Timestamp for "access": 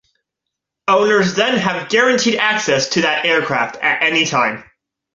2.39-2.89